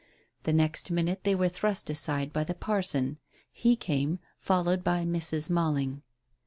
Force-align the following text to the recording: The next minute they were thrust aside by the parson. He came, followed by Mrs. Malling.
The 0.45 0.51
next 0.51 0.89
minute 0.89 1.23
they 1.23 1.35
were 1.35 1.47
thrust 1.47 1.87
aside 1.87 2.33
by 2.33 2.43
the 2.43 2.55
parson. 2.55 3.19
He 3.51 3.75
came, 3.75 4.17
followed 4.39 4.83
by 4.83 5.05
Mrs. 5.05 5.47
Malling. 5.47 6.01